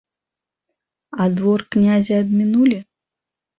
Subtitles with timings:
[1.21, 2.83] А двор князя абмінулі?